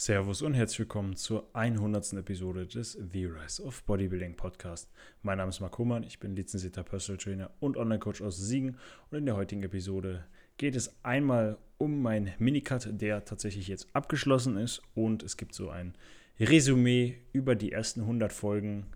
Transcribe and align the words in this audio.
Servus 0.00 0.40
und 0.40 0.54
herzlich 0.54 0.78
willkommen 0.78 1.14
zur 1.14 1.50
100. 1.52 2.14
Episode 2.14 2.66
des 2.66 2.96
The 3.12 3.26
Rise 3.26 3.62
of 3.62 3.82
Bodybuilding 3.84 4.34
Podcast. 4.34 4.90
Mein 5.20 5.36
Name 5.36 5.50
ist 5.50 5.60
Marc 5.60 5.76
Humann, 5.76 6.04
ich 6.04 6.18
bin 6.18 6.34
lizenzierter 6.34 6.82
Personal 6.82 7.18
Trainer 7.18 7.50
und 7.60 7.76
Online-Coach 7.76 8.22
aus 8.22 8.38
Siegen 8.38 8.78
und 9.10 9.18
in 9.18 9.26
der 9.26 9.36
heutigen 9.36 9.62
Episode 9.62 10.24
geht 10.56 10.74
es 10.74 10.90
einmal 11.02 11.58
um 11.76 12.00
meinen 12.00 12.32
Minicut, 12.38 12.88
der 12.92 13.26
tatsächlich 13.26 13.68
jetzt 13.68 13.88
abgeschlossen 13.92 14.56
ist 14.56 14.80
und 14.94 15.22
es 15.22 15.36
gibt 15.36 15.54
so 15.54 15.68
ein 15.68 15.94
Resümee 16.38 17.18
über 17.34 17.54
die 17.54 17.70
ersten 17.70 18.00
100 18.00 18.32
Folgen 18.32 18.86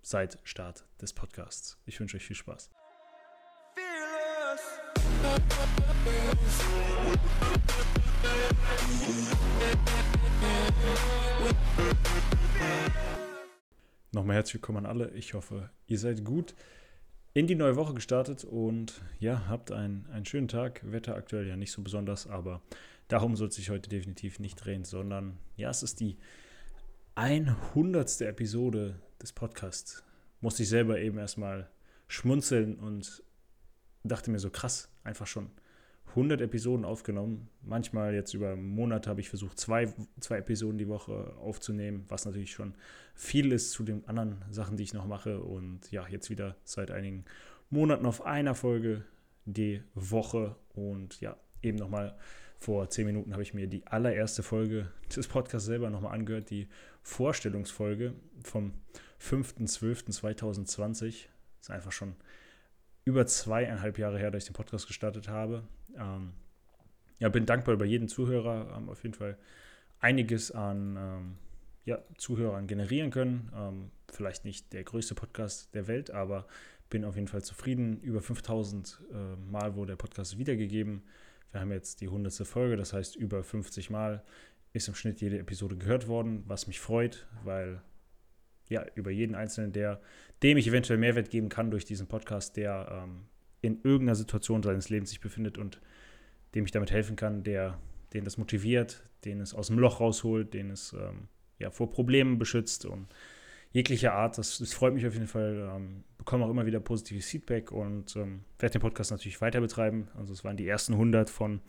seit 0.00 0.38
Start 0.44 0.84
des 1.02 1.12
Podcasts. 1.12 1.76
Ich 1.86 1.98
wünsche 1.98 2.18
euch 2.18 2.24
viel 2.24 2.36
Spaß. 2.36 2.70
Nochmal 14.12 14.36
herzlich 14.36 14.54
willkommen 14.54 14.84
an 14.84 14.86
alle. 14.86 15.10
Ich 15.12 15.34
hoffe, 15.34 15.70
ihr 15.86 15.98
seid 15.98 16.24
gut 16.24 16.54
in 17.32 17.46
die 17.46 17.54
neue 17.54 17.76
Woche 17.76 17.94
gestartet 17.94 18.44
und 18.44 19.00
ja, 19.18 19.46
habt 19.48 19.70
einen, 19.70 20.06
einen 20.12 20.26
schönen 20.26 20.48
Tag. 20.48 20.80
Wetter 20.84 21.14
aktuell 21.14 21.46
ja 21.46 21.56
nicht 21.56 21.72
so 21.72 21.82
besonders, 21.82 22.26
aber 22.26 22.60
darum 23.08 23.36
soll 23.36 23.48
es 23.48 23.54
sich 23.54 23.70
heute 23.70 23.88
definitiv 23.88 24.40
nicht 24.40 24.56
drehen, 24.56 24.84
sondern 24.84 25.38
ja, 25.56 25.70
es 25.70 25.82
ist 25.82 26.00
die 26.00 26.16
100. 27.14 28.20
Episode 28.22 29.00
des 29.22 29.32
Podcasts. 29.32 30.02
Musste 30.40 30.64
ich 30.64 30.68
selber 30.68 30.98
eben 30.98 31.18
erstmal 31.18 31.68
schmunzeln 32.08 32.76
und 32.78 33.22
dachte 34.02 34.30
mir 34.30 34.38
so 34.38 34.50
krass, 34.50 34.88
einfach 35.04 35.26
schon 35.26 35.50
100 36.10 36.40
Episoden 36.40 36.84
aufgenommen. 36.84 37.48
Manchmal 37.62 38.14
jetzt 38.14 38.34
über 38.34 38.56
Monate 38.56 39.08
habe 39.10 39.20
ich 39.20 39.28
versucht, 39.28 39.58
zwei, 39.58 39.92
zwei 40.20 40.38
Episoden 40.38 40.78
die 40.78 40.88
Woche 40.88 41.34
aufzunehmen, 41.38 42.04
was 42.08 42.24
natürlich 42.24 42.52
schon 42.52 42.74
viel 43.14 43.52
ist 43.52 43.72
zu 43.72 43.82
den 43.82 44.06
anderen 44.06 44.44
Sachen, 44.50 44.76
die 44.76 44.82
ich 44.82 44.94
noch 44.94 45.06
mache. 45.06 45.40
Und 45.40 45.90
ja, 45.90 46.06
jetzt 46.08 46.30
wieder 46.30 46.56
seit 46.64 46.90
einigen 46.90 47.24
Monaten 47.70 48.06
auf 48.06 48.24
einer 48.26 48.54
Folge 48.54 49.04
die 49.44 49.82
Woche. 49.94 50.56
Und 50.74 51.20
ja, 51.20 51.36
eben 51.62 51.78
nochmal 51.78 52.16
vor 52.58 52.90
zehn 52.90 53.06
Minuten 53.06 53.32
habe 53.32 53.42
ich 53.42 53.54
mir 53.54 53.66
die 53.66 53.86
allererste 53.86 54.42
Folge 54.42 54.90
des 55.14 55.28
Podcasts 55.28 55.66
selber 55.66 55.88
nochmal 55.90 56.12
angehört, 56.14 56.50
die 56.50 56.68
Vorstellungsfolge 57.02 58.12
vom 58.44 58.72
5.12.2020. 59.20 60.98
Das 60.98 61.18
ist 61.60 61.70
einfach 61.70 61.92
schon 61.92 62.16
über 63.04 63.26
zweieinhalb 63.26 63.98
Jahre 63.98 64.18
her, 64.18 64.30
dass 64.30 64.44
ich 64.44 64.48
den 64.48 64.54
Podcast 64.54 64.86
gestartet 64.86 65.28
habe. 65.28 65.64
Ähm, 65.96 66.32
ja, 67.18 67.28
bin 67.28 67.46
dankbar 67.46 67.74
über 67.74 67.84
jeden 67.84 68.08
Zuhörer. 68.08 68.68
Haben 68.72 68.88
auf 68.88 69.02
jeden 69.02 69.14
Fall 69.14 69.36
einiges 70.00 70.50
an 70.50 70.96
ähm, 70.96 71.34
ja, 71.84 71.98
Zuhörern 72.16 72.66
generieren 72.66 73.10
können. 73.10 73.50
Ähm, 73.54 73.90
vielleicht 74.10 74.44
nicht 74.44 74.72
der 74.72 74.84
größte 74.84 75.14
Podcast 75.14 75.74
der 75.74 75.86
Welt, 75.86 76.10
aber 76.10 76.46
bin 76.88 77.04
auf 77.04 77.14
jeden 77.14 77.28
Fall 77.28 77.42
zufrieden. 77.42 78.00
Über 78.00 78.20
5000 78.20 79.00
äh, 79.12 79.36
Mal 79.50 79.74
wurde 79.74 79.92
der 79.92 79.96
Podcast 79.96 80.38
wiedergegeben. 80.38 81.02
Wir 81.52 81.60
haben 81.60 81.72
jetzt 81.72 82.00
die 82.00 82.06
100. 82.06 82.32
Folge, 82.46 82.76
das 82.76 82.92
heißt 82.92 83.16
über 83.16 83.42
50 83.42 83.90
Mal 83.90 84.22
ist 84.72 84.88
im 84.88 84.94
Schnitt 84.94 85.20
jede 85.20 85.38
Episode 85.38 85.76
gehört 85.76 86.06
worden, 86.06 86.44
was 86.46 86.66
mich 86.68 86.78
freut, 86.78 87.26
weil 87.42 87.82
ja, 88.70 88.86
über 88.94 89.10
jeden 89.10 89.34
Einzelnen, 89.34 89.72
der, 89.72 90.00
dem 90.42 90.56
ich 90.56 90.66
eventuell 90.66 90.98
Mehrwert 90.98 91.28
geben 91.28 91.50
kann 91.50 91.70
durch 91.70 91.84
diesen 91.84 92.06
Podcast, 92.06 92.56
der 92.56 93.04
ähm, 93.04 93.26
in 93.60 93.80
irgendeiner 93.82 94.14
Situation 94.14 94.62
seines 94.62 94.88
Lebens 94.88 95.10
sich 95.10 95.20
befindet 95.20 95.58
und 95.58 95.80
dem 96.54 96.64
ich 96.64 96.70
damit 96.70 96.90
helfen 96.90 97.16
kann, 97.16 97.42
der, 97.42 97.78
den 98.14 98.24
das 98.24 98.38
motiviert, 98.38 99.02
den 99.24 99.40
es 99.40 99.52
aus 99.52 99.66
dem 99.66 99.78
Loch 99.78 100.00
rausholt, 100.00 100.54
den 100.54 100.70
es 100.70 100.94
ähm, 100.94 101.28
ja, 101.58 101.70
vor 101.70 101.90
Problemen 101.90 102.38
beschützt 102.38 102.86
und 102.86 103.08
jeglicher 103.72 104.14
Art. 104.14 104.38
Das, 104.38 104.58
das 104.58 104.72
freut 104.72 104.94
mich 104.94 105.06
auf 105.06 105.14
jeden 105.14 105.26
Fall. 105.26 105.70
Ähm, 105.76 106.04
bekomme 106.16 106.44
auch 106.44 106.50
immer 106.50 106.66
wieder 106.66 106.80
positives 106.80 107.26
Feedback 107.26 107.72
und 107.72 108.16
ähm, 108.16 108.44
werde 108.58 108.74
den 108.74 108.82
Podcast 108.82 109.10
natürlich 109.10 109.40
weiter 109.40 109.60
betreiben. 109.60 110.08
Also 110.16 110.32
es 110.32 110.44
waren 110.44 110.56
die 110.56 110.66
ersten 110.66 110.94
100 110.94 111.28
von 111.28 111.60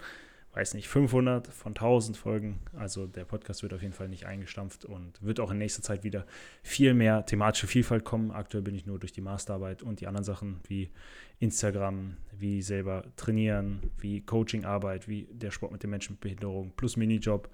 weiß 0.53 0.73
nicht, 0.73 0.89
500 0.89 1.47
von 1.47 1.71
1000 1.71 2.17
Folgen. 2.17 2.59
Also 2.73 3.07
der 3.07 3.23
Podcast 3.25 3.63
wird 3.63 3.73
auf 3.73 3.81
jeden 3.81 3.93
Fall 3.93 4.09
nicht 4.09 4.25
eingestampft 4.25 4.83
und 4.83 5.21
wird 5.21 5.39
auch 5.39 5.51
in 5.51 5.57
nächster 5.57 5.81
Zeit 5.81 6.03
wieder 6.03 6.25
viel 6.61 6.93
mehr 6.93 7.25
thematische 7.25 7.67
Vielfalt 7.67 8.03
kommen. 8.03 8.31
Aktuell 8.31 8.63
bin 8.63 8.75
ich 8.75 8.85
nur 8.85 8.99
durch 8.99 9.13
die 9.13 9.21
Masterarbeit 9.21 9.81
und 9.81 10.01
die 10.01 10.07
anderen 10.07 10.25
Sachen 10.25 10.59
wie 10.67 10.91
Instagram, 11.39 12.17
wie 12.37 12.61
selber 12.61 13.05
trainieren, 13.15 13.91
wie 13.97 14.21
Coachingarbeit, 14.21 15.07
wie 15.07 15.27
der 15.31 15.51
Sport 15.51 15.71
mit 15.71 15.83
den 15.83 15.89
Menschen 15.89 16.13
mit 16.13 16.21
Behinderung 16.21 16.73
plus 16.75 16.97
Minijob, 16.97 17.49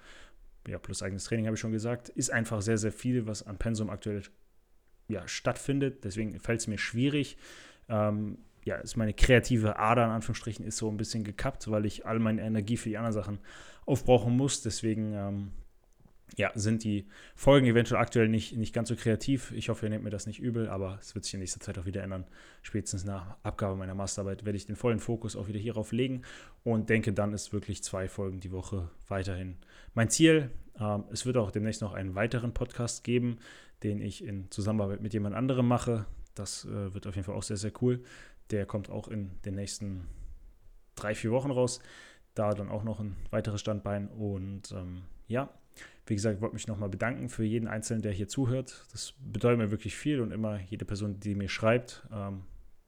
ja, 0.67 0.79
plus 0.79 1.01
eigenes 1.03 1.23
Training 1.25 1.45
habe 1.45 1.55
ich 1.55 1.61
schon 1.61 1.71
gesagt, 1.71 2.09
ist 2.09 2.31
einfach 2.31 2.61
sehr, 2.61 2.77
sehr 2.77 2.91
viel, 2.91 3.27
was 3.27 3.43
an 3.43 3.57
Pensum 3.57 3.89
aktuell 3.89 4.23
ja, 5.07 5.27
stattfindet. 5.27 6.03
Deswegen 6.03 6.37
fällt 6.39 6.61
es 6.61 6.67
mir 6.67 6.77
schwierig, 6.77 7.37
ähm, 7.89 8.39
ja, 8.67 8.75
ist 8.75 8.97
meine 8.97 9.13
kreative 9.13 9.79
Ader 9.79 10.05
in 10.05 10.11
Anführungsstrichen 10.11 10.65
ist 10.65 10.77
so 10.77 10.89
ein 10.89 10.97
bisschen 10.97 11.23
gekappt, 11.23 11.71
weil 11.71 11.85
ich 11.85 12.05
all 12.05 12.19
meine 12.19 12.41
Energie 12.41 12.77
für 12.77 12.89
die 12.89 12.97
anderen 12.97 13.13
Sachen 13.13 13.39
aufbrauchen 13.85 14.35
muss. 14.35 14.61
Deswegen 14.61 15.13
ähm, 15.13 15.51
ja, 16.35 16.51
sind 16.53 16.83
die 16.83 17.07
Folgen 17.35 17.65
eventuell 17.65 18.01
aktuell 18.01 18.27
nicht, 18.27 18.57
nicht 18.57 18.73
ganz 18.73 18.89
so 18.89 18.95
kreativ. 18.95 19.51
Ich 19.53 19.69
hoffe, 19.69 19.85
ihr 19.85 19.89
nehmt 19.89 20.03
mir 20.03 20.09
das 20.09 20.27
nicht 20.27 20.39
übel, 20.39 20.67
aber 20.67 20.97
es 21.01 21.15
wird 21.15 21.23
sich 21.23 21.33
in 21.33 21.39
nächster 21.39 21.61
Zeit 21.61 21.79
auch 21.79 21.85
wieder 21.85 22.03
ändern. 22.03 22.25
Spätestens 22.61 23.05
nach 23.05 23.37
Abgabe 23.41 23.77
meiner 23.77 23.95
Masterarbeit 23.95 24.43
werde 24.43 24.57
ich 24.57 24.65
den 24.65 24.75
vollen 24.75 24.99
Fokus 24.99 25.37
auch 25.37 25.47
wieder 25.47 25.59
hierauf 25.59 25.93
legen 25.93 26.23
und 26.63 26.89
denke, 26.89 27.13
dann 27.13 27.33
ist 27.33 27.53
wirklich 27.53 27.83
zwei 27.83 28.09
Folgen 28.09 28.41
die 28.41 28.51
Woche 28.51 28.89
weiterhin 29.07 29.55
mein 29.93 30.09
Ziel. 30.09 30.51
Ähm, 30.77 31.05
es 31.11 31.25
wird 31.25 31.37
auch 31.37 31.51
demnächst 31.51 31.81
noch 31.81 31.93
einen 31.93 32.15
weiteren 32.15 32.53
Podcast 32.53 33.05
geben, 33.05 33.37
den 33.83 34.01
ich 34.01 34.23
in 34.23 34.51
Zusammenarbeit 34.51 35.01
mit 35.01 35.13
jemand 35.13 35.35
anderem 35.35 35.67
mache. 35.67 36.05
Das 36.35 36.65
äh, 36.65 36.93
wird 36.93 37.07
auf 37.07 37.15
jeden 37.15 37.25
Fall 37.25 37.35
auch 37.35 37.43
sehr, 37.43 37.57
sehr 37.57 37.71
cool. 37.81 38.03
Der 38.51 38.65
kommt 38.65 38.89
auch 38.89 39.07
in 39.07 39.31
den 39.43 39.55
nächsten 39.55 40.07
drei, 40.95 41.15
vier 41.15 41.31
Wochen 41.31 41.51
raus. 41.51 41.79
Da 42.33 42.53
dann 42.53 42.69
auch 42.69 42.83
noch 42.83 42.99
ein 42.99 43.15
weiteres 43.31 43.61
Standbein. 43.61 44.09
Und 44.09 44.71
ähm, 44.71 45.03
ja, 45.27 45.49
wie 46.05 46.15
gesagt, 46.15 46.35
ich 46.35 46.41
wollte 46.41 46.55
mich 46.55 46.67
nochmal 46.67 46.89
bedanken 46.89 47.29
für 47.29 47.43
jeden 47.43 47.67
Einzelnen, 47.67 48.01
der 48.01 48.11
hier 48.11 48.27
zuhört. 48.27 48.85
Das 48.91 49.13
bedeutet 49.19 49.59
mir 49.59 49.71
wirklich 49.71 49.95
viel 49.95 50.21
und 50.21 50.31
immer 50.31 50.59
jede 50.59 50.85
Person, 50.85 51.19
die 51.19 51.35
mir 51.35 51.49
schreibt, 51.49 52.07
ähm, 52.11 52.43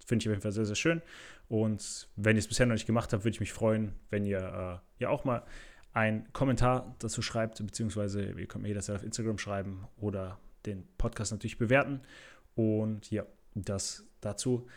finde 0.05 0.23
ich 0.23 0.27
auf 0.29 0.31
jeden 0.31 0.41
Fall 0.41 0.51
sehr, 0.51 0.65
sehr 0.65 0.75
schön. 0.75 1.01
Und 1.47 2.07
wenn 2.15 2.35
ihr 2.35 2.39
es 2.39 2.47
bisher 2.47 2.65
noch 2.65 2.73
nicht 2.73 2.85
gemacht 2.85 3.11
habt, 3.11 3.23
würde 3.23 3.35
ich 3.35 3.39
mich 3.39 3.53
freuen, 3.53 3.93
wenn 4.09 4.25
ihr 4.25 4.39
äh, 4.39 5.03
ja 5.03 5.09
auch 5.09 5.25
mal 5.25 5.43
einen 5.93 6.31
Kommentar 6.31 6.95
dazu 6.99 7.21
schreibt, 7.21 7.57
beziehungsweise 7.65 8.23
ihr 8.23 8.47
könnt 8.47 8.61
mir 8.61 8.69
jederzeit 8.69 8.97
auf 8.97 9.03
Instagram 9.03 9.37
schreiben 9.37 9.87
oder 9.97 10.39
den 10.65 10.87
Podcast 10.97 11.31
natürlich 11.31 11.57
bewerten. 11.57 12.01
Und 12.55 13.09
ja, 13.11 13.25
das 13.55 14.05
dazu. 14.21 14.67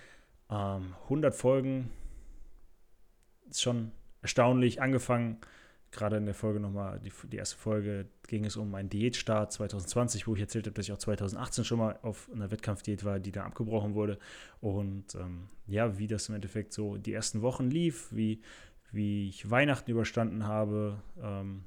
Ähm, 0.52 0.94
100 1.04 1.34
Folgen 1.34 1.90
ist 3.48 3.62
schon 3.62 3.92
erstaunlich. 4.20 4.82
Angefangen, 4.82 5.38
gerade 5.90 6.18
in 6.18 6.26
der 6.26 6.34
Folge 6.34 6.60
nochmal, 6.60 7.00
die, 7.00 7.12
die 7.28 7.36
erste 7.36 7.56
Folge 7.56 8.06
ging 8.28 8.44
es 8.44 8.56
um 8.56 8.70
meinen 8.70 8.90
Diätstart 8.90 9.52
2020, 9.52 10.26
wo 10.26 10.34
ich 10.34 10.42
erzählt 10.42 10.66
habe, 10.66 10.74
dass 10.74 10.86
ich 10.86 10.92
auch 10.92 10.98
2018 10.98 11.64
schon 11.64 11.78
mal 11.78 11.98
auf 12.02 12.30
einer 12.34 12.50
Wettkampfdiät 12.50 13.04
war, 13.04 13.18
die 13.18 13.32
da 13.32 13.44
abgebrochen 13.44 13.94
wurde. 13.94 14.18
Und 14.60 15.14
ähm, 15.14 15.48
ja, 15.66 15.98
wie 15.98 16.06
das 16.06 16.28
im 16.28 16.34
Endeffekt 16.34 16.74
so 16.74 16.98
die 16.98 17.14
ersten 17.14 17.40
Wochen 17.40 17.70
lief, 17.70 18.08
wie, 18.10 18.42
wie 18.90 19.28
ich 19.28 19.50
Weihnachten 19.50 19.90
überstanden 19.90 20.46
habe, 20.46 21.02
ähm, 21.22 21.64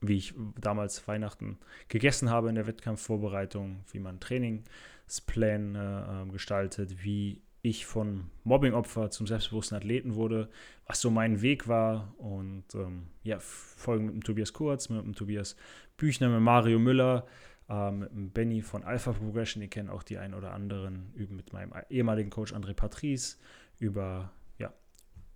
wie 0.00 0.16
ich 0.16 0.34
damals 0.60 1.06
Weihnachten 1.06 1.58
gegessen 1.88 2.30
habe 2.30 2.48
in 2.48 2.56
der 2.56 2.66
Wettkampfvorbereitung, 2.66 3.84
wie 3.92 3.98
man 3.98 4.20
Trainingspläne 4.20 6.26
äh, 6.26 6.32
gestaltet, 6.32 7.02
wie 7.02 7.42
ich 7.68 7.86
von 7.86 8.30
Mobbingopfer 8.44 9.10
zum 9.10 9.26
selbstbewussten 9.26 9.76
Athleten 9.76 10.14
wurde, 10.14 10.48
was 10.86 11.00
so 11.00 11.10
mein 11.10 11.42
Weg 11.42 11.68
war. 11.68 12.14
Und 12.18 12.64
ähm, 12.74 13.08
ja, 13.22 13.38
Folgen 13.40 14.06
mit 14.06 14.14
dem 14.14 14.22
Tobias 14.22 14.52
Kurz, 14.52 14.88
mit 14.88 15.02
dem 15.04 15.14
Tobias 15.14 15.56
Büchner, 15.96 16.28
mit 16.28 16.40
Mario 16.40 16.78
Müller, 16.78 17.26
äh, 17.68 17.90
mit 17.90 18.10
dem 18.10 18.30
Benny 18.30 18.62
von 18.62 18.84
Alpha 18.84 19.12
Progression, 19.12 19.60
die 19.60 19.68
kennen 19.68 19.90
auch 19.90 20.02
die 20.02 20.18
einen 20.18 20.34
oder 20.34 20.52
anderen, 20.52 21.12
üben 21.14 21.36
mit 21.36 21.52
meinem 21.52 21.72
ehemaligen 21.90 22.30
Coach 22.30 22.52
André 22.52 22.74
Patrice 22.74 23.36
über 23.78 24.30
ja, 24.58 24.72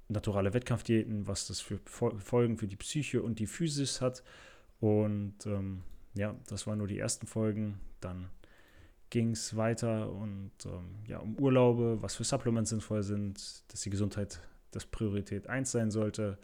naturale 0.09 0.55
Wettkampfdiäten, 0.55 1.26
was 1.26 1.47
das 1.47 1.61
für 1.61 1.79
Folgen 1.85 2.56
für 2.56 2.69
die 2.69 2.76
Psyche 2.76 3.23
und 3.23 3.38
die 3.38 3.47
Physis 3.47 4.00
hat. 4.00 4.23
Und 4.79 5.47
ähm, 5.47 5.83
ja, 6.15 6.35
das 6.49 6.67
waren 6.67 6.79
nur 6.79 6.88
die 6.88 6.99
ersten 6.99 7.26
Folgen. 7.26 7.81
Dann 8.00 8.31
ging 9.11 9.33
es 9.33 9.57
weiter 9.57 10.11
und 10.11 10.53
ähm, 10.65 10.95
ja, 11.07 11.19
um 11.19 11.37
Urlaube, 11.39 12.01
was 12.01 12.15
für 12.15 12.25
Supplements 12.25 12.71
sinnvoll 12.71 13.03
sind, 13.03 13.37
dass 13.73 13.81
die 13.83 13.91
Gesundheit 13.91 14.41
das 14.71 14.87
Priorität 14.87 15.49
1 15.49 15.71
sein 15.71 15.91
sollte. 15.91 16.39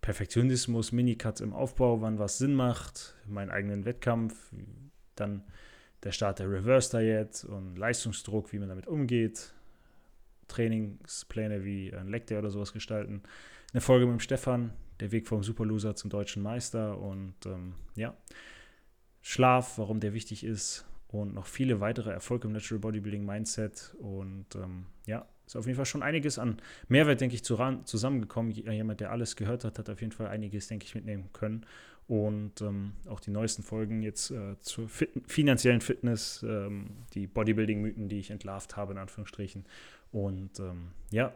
Perfektionismus, 0.00 0.92
Minicuts 0.92 1.40
im 1.40 1.52
Aufbau, 1.52 2.00
wann 2.00 2.18
was 2.18 2.38
Sinn 2.38 2.54
macht, 2.54 3.14
meinen 3.26 3.50
eigenen 3.50 3.84
Wettkampf, 3.84 4.52
dann 5.14 5.44
der 6.02 6.12
Start 6.12 6.40
der 6.40 6.50
Reverse 6.50 6.96
Diet 6.96 7.44
und 7.44 7.76
Leistungsdruck, 7.76 8.52
wie 8.52 8.58
man 8.58 8.68
damit 8.68 8.86
umgeht, 8.86 9.52
Trainingspläne 10.48 11.64
wie 11.64 11.92
ein 11.94 12.08
Leg 12.08 12.26
Day 12.26 12.38
oder 12.38 12.50
sowas 12.50 12.72
gestalten. 12.72 13.22
Eine 13.72 13.80
Folge 13.80 14.06
mit 14.06 14.14
dem 14.14 14.20
Stefan, 14.20 14.72
der 15.00 15.12
Weg 15.12 15.26
vom 15.26 15.42
Superloser 15.42 15.94
zum 15.96 16.10
deutschen 16.10 16.42
Meister 16.42 16.98
und 16.98 17.34
ähm, 17.46 17.74
ja, 17.94 18.16
Schlaf, 19.22 19.78
warum 19.78 19.98
der 20.00 20.14
wichtig 20.14 20.44
ist 20.44 20.84
und 21.08 21.34
noch 21.34 21.46
viele 21.46 21.80
weitere 21.80 22.10
Erfolge 22.10 22.48
im 22.48 22.52
Natural 22.52 22.80
Bodybuilding 22.80 23.24
Mindset 23.24 23.94
und 23.98 24.46
ähm, 24.56 24.86
ja, 25.06 25.26
ist 25.46 25.56
auf 25.56 25.66
jeden 25.66 25.76
Fall 25.76 25.86
schon 25.86 26.02
einiges 26.02 26.38
an 26.38 26.60
Mehrwert, 26.88 27.20
denke 27.20 27.36
ich, 27.36 27.44
zusammengekommen. 27.44 28.50
Jemand, 28.50 29.00
der 29.00 29.12
alles 29.12 29.36
gehört 29.36 29.64
hat, 29.64 29.78
hat 29.78 29.88
auf 29.88 30.00
jeden 30.00 30.12
Fall 30.12 30.26
einiges, 30.26 30.66
denke 30.66 30.84
ich, 30.84 30.94
mitnehmen 30.94 31.30
können. 31.32 31.64
Und 32.08 32.60
ähm, 32.60 32.92
auch 33.08 33.20
die 33.20 33.30
neuesten 33.30 33.62
Folgen 33.62 34.02
jetzt 34.02 34.30
äh, 34.30 34.58
zur 34.60 34.88
fit 34.88 35.10
finanziellen 35.26 35.80
Fitness, 35.80 36.44
ähm, 36.48 37.04
die 37.14 37.26
Bodybuilding-Mythen, 37.26 38.08
die 38.08 38.18
ich 38.18 38.30
entlarvt 38.30 38.76
habe, 38.76 38.92
in 38.92 38.98
Anführungsstrichen. 38.98 39.64
Und 40.12 40.58
ähm, 40.60 40.88
ja, 41.10 41.32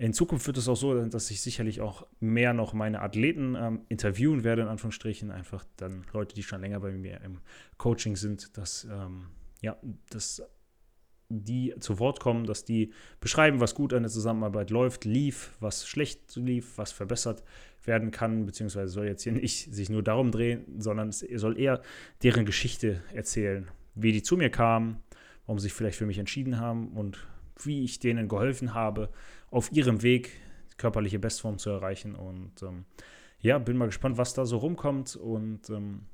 in 0.00 0.14
Zukunft 0.14 0.46
wird 0.46 0.56
es 0.56 0.66
auch 0.66 0.76
so, 0.76 1.04
dass 1.04 1.30
ich 1.30 1.42
sicherlich 1.42 1.82
auch 1.82 2.06
mehr 2.20 2.54
noch 2.54 2.72
meine 2.72 3.02
Athleten 3.02 3.54
ähm, 3.54 3.82
interviewen 3.90 4.44
werde, 4.44 4.62
in 4.62 4.68
Anführungsstrichen. 4.68 5.30
Einfach 5.30 5.66
dann 5.76 6.06
Leute, 6.14 6.34
die 6.34 6.42
schon 6.42 6.62
länger 6.62 6.80
bei 6.80 6.90
mir 6.90 7.20
im 7.20 7.40
Coaching 7.76 8.16
sind, 8.16 8.56
dass, 8.56 8.88
ähm, 8.90 9.26
ja, 9.60 9.76
dass 10.08 10.42
die 11.28 11.74
zu 11.80 11.98
Wort 11.98 12.18
kommen, 12.18 12.46
dass 12.46 12.64
die 12.64 12.94
beschreiben, 13.20 13.60
was 13.60 13.74
gut 13.74 13.92
an 13.92 14.02
der 14.02 14.10
Zusammenarbeit 14.10 14.70
läuft, 14.70 15.04
lief, 15.04 15.54
was 15.60 15.86
schlecht 15.86 16.34
lief, 16.34 16.78
was 16.78 16.92
verbessert 16.92 17.44
werden 17.84 18.10
kann, 18.10 18.46
beziehungsweise 18.46 18.90
soll 18.90 19.06
jetzt 19.06 19.24
hier 19.24 19.32
nicht 19.32 19.74
sich 19.74 19.90
nur 19.90 20.02
darum 20.02 20.30
drehen, 20.30 20.64
sondern 20.78 21.10
es 21.10 21.18
soll 21.18 21.60
eher 21.60 21.82
deren 22.22 22.46
Geschichte 22.46 23.02
erzählen, 23.12 23.68
wie 23.94 24.12
die 24.12 24.22
zu 24.22 24.38
mir 24.38 24.48
kamen, 24.48 25.02
warum 25.44 25.58
sie 25.58 25.64
sich 25.64 25.74
vielleicht 25.74 25.98
für 25.98 26.06
mich 26.06 26.18
entschieden 26.18 26.58
haben 26.58 26.88
und 26.92 27.26
wie 27.66 27.84
ich 27.84 27.98
denen 27.98 28.28
geholfen 28.28 28.72
habe, 28.72 29.10
auf 29.50 29.72
ihrem 29.72 30.02
Weg 30.02 30.32
körperliche 30.76 31.18
Bestform 31.18 31.58
zu 31.58 31.70
erreichen. 31.70 32.14
Und 32.14 32.62
ähm, 32.62 32.84
ja, 33.40 33.58
bin 33.58 33.76
mal 33.76 33.86
gespannt, 33.86 34.18
was 34.18 34.34
da 34.34 34.46
so 34.46 34.58
rumkommt 34.58 35.16
und 35.16 35.68
ähm, 35.70 36.06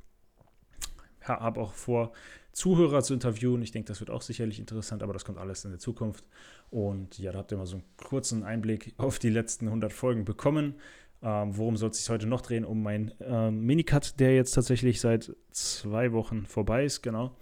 habe 1.21 1.61
auch 1.61 1.73
vor, 1.73 2.13
Zuhörer 2.57 3.03
zu 3.03 3.13
interviewen. 3.13 3.61
Ich 3.61 3.71
denke, 3.71 3.89
das 3.89 4.01
wird 4.01 4.09
auch 4.09 4.23
sicherlich 4.23 4.59
interessant, 4.59 5.03
aber 5.03 5.13
das 5.13 5.27
kommt 5.27 5.37
alles 5.37 5.67
in 5.67 5.73
der 5.73 5.79
Zukunft. 5.79 6.25
Und 6.71 7.19
ja, 7.19 7.31
da 7.31 7.39
habt 7.39 7.53
ihr 7.53 7.59
mal 7.59 7.67
so 7.67 7.77
einen 7.77 7.85
kurzen 7.99 8.45
Einblick 8.45 8.95
auf 8.97 9.19
die 9.19 9.29
letzten 9.29 9.67
100 9.67 9.93
Folgen 9.93 10.25
bekommen. 10.25 10.77
Ähm, 11.23 11.55
worum 11.55 11.77
soll 11.77 11.91
es 11.91 11.99
sich 11.99 12.09
heute 12.09 12.27
noch 12.27 12.41
drehen? 12.41 12.65
Um 12.65 12.83
meinen 12.83 13.13
ähm, 13.21 13.61
Minicut, 13.61 14.19
der 14.21 14.35
jetzt 14.35 14.53
tatsächlich 14.53 15.03
seit 15.03 15.37
zwei 15.51 16.13
Wochen 16.13 16.47
vorbei 16.47 16.87
ist, 16.87 17.03
genau. 17.03 17.37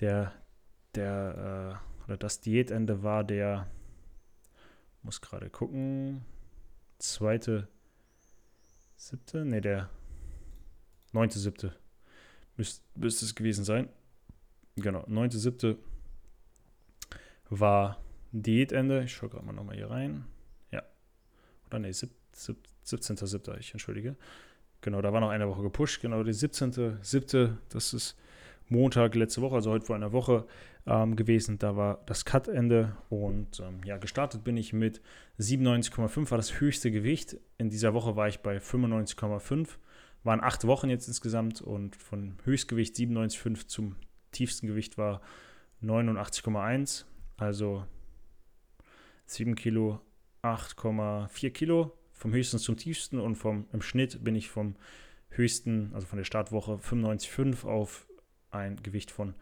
Der, 0.00 0.32
der, 0.94 1.80
äh, 1.80 2.04
oder 2.04 2.18
das 2.18 2.42
Diätende 2.42 3.02
war 3.02 3.24
der 3.24 3.66
muss 5.02 5.20
gerade 5.20 5.50
gucken. 5.50 6.24
Zweite, 6.98 7.68
siebte? 8.96 9.44
Ne, 9.44 9.60
der 9.60 9.90
neunte, 11.12 11.38
siebte. 11.38 11.74
Müsste 12.56 12.82
müsst 12.94 13.22
es 13.22 13.34
gewesen 13.34 13.64
sein. 13.64 13.88
Genau, 14.76 15.04
neunte, 15.06 15.38
siebte 15.38 15.78
war 17.48 18.02
Diätende. 18.32 19.04
Ich 19.04 19.12
schaue 19.14 19.30
gerade 19.30 19.44
mal 19.44 19.52
nochmal 19.52 19.76
hier 19.76 19.90
rein. 19.90 20.24
Ja. 20.70 20.82
Oder 21.66 21.80
ne, 21.80 21.90
17.7. 21.90 23.58
Ich 23.58 23.72
entschuldige. 23.72 24.16
Genau, 24.82 25.02
da 25.02 25.12
war 25.12 25.20
noch 25.20 25.30
eine 25.30 25.48
Woche 25.48 25.62
gepusht. 25.62 26.00
Genau, 26.00 26.22
die 26.22 26.32
17.7. 26.32 27.56
Das 27.68 27.92
ist 27.92 28.16
Montag 28.70 29.14
letzte 29.16 29.42
Woche, 29.42 29.56
also 29.56 29.70
heute 29.70 29.86
vor 29.86 29.96
einer 29.96 30.12
Woche 30.12 30.46
ähm, 30.86 31.16
gewesen. 31.16 31.58
Da 31.58 31.76
war 31.76 32.02
das 32.06 32.24
Cut-Ende 32.24 32.96
und 33.08 33.60
ähm, 33.60 33.80
ja, 33.84 33.98
gestartet 33.98 34.44
bin 34.44 34.56
ich 34.56 34.72
mit 34.72 35.02
97,5, 35.38 36.30
war 36.30 36.38
das 36.38 36.60
höchste 36.60 36.90
Gewicht. 36.90 37.36
In 37.58 37.68
dieser 37.68 37.94
Woche 37.94 38.16
war 38.16 38.28
ich 38.28 38.40
bei 38.40 38.58
95,5. 38.58 39.68
Waren 40.22 40.40
acht 40.40 40.66
Wochen 40.66 40.88
jetzt 40.88 41.08
insgesamt 41.08 41.60
und 41.60 41.96
von 41.96 42.36
Höchstgewicht 42.44 42.94
97,5 42.94 43.66
zum 43.66 43.96
tiefsten 44.32 44.66
Gewicht 44.66 44.98
war 44.98 45.20
89,1. 45.82 47.04
Also 47.38 47.84
7 49.26 49.54
Kilo, 49.54 50.00
8,4 50.42 51.50
Kilo 51.50 51.92
vom 52.12 52.32
höchsten 52.32 52.58
zum 52.58 52.76
tiefsten 52.76 53.18
und 53.18 53.36
vom, 53.36 53.66
im 53.72 53.80
Schnitt 53.80 54.22
bin 54.22 54.34
ich 54.34 54.50
vom 54.50 54.76
höchsten, 55.30 55.90
also 55.94 56.06
von 56.06 56.18
der 56.18 56.24
Startwoche 56.24 56.74
95,5 56.74 57.64
auf 57.64 58.06
ein 58.50 58.76
Gewicht 58.82 59.10
von 59.10 59.34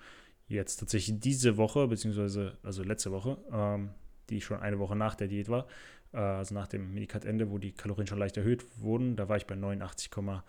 jetzt 0.48 0.76
tatsächlich 0.76 1.20
diese 1.20 1.56
Woche, 1.56 1.86
beziehungsweise 1.86 2.56
also 2.62 2.82
letzte 2.82 3.12
Woche, 3.12 3.38
ähm, 3.52 3.90
die 4.30 4.40
schon 4.40 4.60
eine 4.60 4.78
Woche 4.78 4.96
nach 4.96 5.14
der 5.14 5.28
Diät 5.28 5.48
war, 5.48 5.66
äh, 6.12 6.18
also 6.18 6.54
nach 6.54 6.66
dem 6.66 6.94
Medikat-Ende, 6.94 7.50
wo 7.50 7.58
die 7.58 7.72
Kalorien 7.72 8.06
schon 8.06 8.18
leicht 8.18 8.36
erhöht 8.36 8.64
wurden, 8.80 9.16
da 9.16 9.28
war 9.28 9.36
ich 9.36 9.46
bei 9.46 9.54
89,8. 9.54 10.42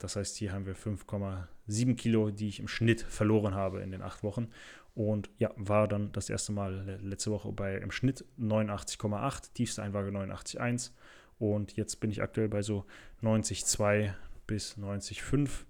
Das 0.00 0.16
heißt, 0.16 0.36
hier 0.36 0.52
haben 0.52 0.66
wir 0.66 0.76
5,7 0.76 1.96
Kilo, 1.96 2.30
die 2.30 2.48
ich 2.48 2.60
im 2.60 2.68
Schnitt 2.68 3.02
verloren 3.02 3.54
habe 3.54 3.80
in 3.80 3.90
den 3.90 4.02
acht 4.02 4.22
Wochen. 4.22 4.48
Und 4.94 5.28
ja, 5.38 5.50
war 5.56 5.88
dann 5.88 6.12
das 6.12 6.30
erste 6.30 6.52
Mal 6.52 7.00
letzte 7.02 7.32
Woche 7.32 7.50
bei 7.52 7.76
im 7.76 7.90
Schnitt 7.90 8.24
89,8, 8.38 9.52
tiefste 9.52 9.82
Einwaage 9.82 10.10
89,1. 10.10 10.92
Und 11.38 11.76
jetzt 11.76 11.98
bin 11.98 12.10
ich 12.10 12.22
aktuell 12.22 12.48
bei 12.48 12.62
so 12.62 12.84
90,2 13.22 14.12
bis 14.46 14.78
90,5. 14.78 15.64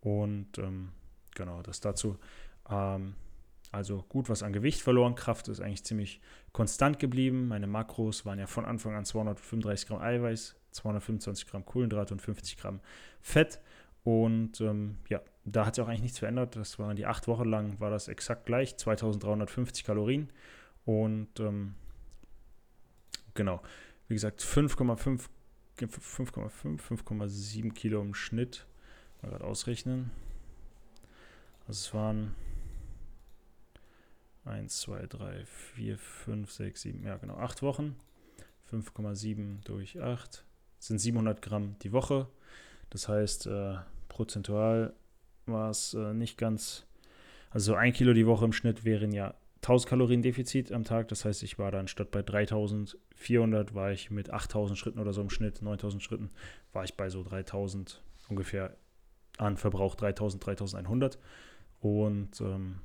Und 0.00 0.58
ähm, 0.58 0.90
genau, 1.36 1.62
das 1.62 1.80
dazu. 1.80 2.18
Ähm, 2.68 3.14
also 3.70 4.04
gut 4.08 4.28
was 4.28 4.42
an 4.42 4.52
Gewicht 4.52 4.80
verloren. 4.80 5.14
Kraft 5.14 5.48
ist 5.48 5.60
eigentlich 5.60 5.84
ziemlich 5.84 6.20
konstant 6.52 6.98
geblieben. 6.98 7.46
Meine 7.48 7.66
Makros 7.66 8.24
waren 8.24 8.38
ja 8.38 8.46
von 8.46 8.64
Anfang 8.64 8.94
an 8.94 9.04
235 9.04 9.88
Gramm 9.88 10.00
Eiweiß, 10.00 10.56
225 10.72 11.46
Gramm 11.46 11.64
Kohlenhydrate 11.64 12.14
und 12.14 12.20
50 12.20 12.56
Gramm 12.56 12.80
Fett. 13.20 13.60
Und 14.02 14.60
ähm, 14.60 14.98
ja, 15.08 15.20
da 15.44 15.66
hat 15.66 15.74
sich 15.74 15.84
auch 15.84 15.88
eigentlich 15.88 16.02
nichts 16.02 16.18
verändert. 16.18 16.56
Das 16.56 16.78
waren 16.78 16.96
die 16.96 17.06
acht 17.06 17.28
Wochen 17.28 17.48
lang, 17.48 17.80
war 17.80 17.90
das 17.90 18.08
exakt 18.08 18.46
gleich, 18.46 18.76
2350 18.76 19.84
Kalorien. 19.84 20.30
Und 20.84 21.40
ähm, 21.40 21.74
genau, 23.34 23.60
wie 24.08 24.14
gesagt, 24.14 24.42
5,5, 24.42 25.26
5,5, 25.78 26.80
5,7 26.80 27.72
Kilo 27.72 28.00
im 28.00 28.14
Schnitt. 28.14 28.66
Mal 29.22 29.30
gerade 29.30 29.44
ausrechnen. 29.44 30.12
Also 31.66 31.88
es 31.88 31.94
waren 31.94 32.34
1, 34.44 34.80
2, 34.80 35.06
3, 35.06 35.44
4, 35.44 35.98
5, 35.98 36.50
6, 36.50 36.80
7, 36.82 37.04
ja 37.04 37.16
genau, 37.16 37.36
8 37.36 37.62
Wochen. 37.62 37.96
5,7 38.70 39.64
durch 39.64 40.00
8 40.00 40.44
sind 40.78 40.98
700 40.98 41.42
Gramm 41.42 41.76
die 41.82 41.92
Woche. 41.92 42.28
Das 42.90 43.08
heißt, 43.08 43.46
äh, 43.46 43.76
prozentual 44.08 44.94
war 45.46 45.70
es 45.70 45.94
äh, 45.94 46.14
nicht 46.14 46.38
ganz, 46.38 46.86
also 47.50 47.74
ein 47.74 47.92
Kilo 47.92 48.12
die 48.12 48.26
Woche 48.26 48.44
im 48.44 48.52
Schnitt 48.52 48.84
wären 48.84 49.12
ja 49.12 49.34
1000 49.62 49.88
Kalorien 49.88 50.22
Defizit 50.22 50.70
am 50.72 50.84
Tag. 50.84 51.08
Das 51.08 51.24
heißt, 51.24 51.42
ich 51.42 51.58
war 51.58 51.70
dann 51.70 51.88
statt 51.88 52.10
bei 52.10 52.22
3400 52.22 53.74
war 53.74 53.90
ich 53.90 54.10
mit 54.10 54.30
8000 54.30 54.78
Schritten 54.78 54.98
oder 55.00 55.12
so 55.12 55.20
im 55.20 55.30
Schnitt, 55.30 55.62
9000 55.62 56.02
Schritten, 56.02 56.30
war 56.72 56.84
ich 56.84 56.94
bei 56.96 57.08
so 57.08 57.24
3000 57.24 58.02
ungefähr 58.28 58.76
an 59.38 59.56
Verbrauch 59.56 59.94
3000, 59.94 60.44
3100. 60.44 61.18
Und 61.86 62.40
ähm, 62.40 62.80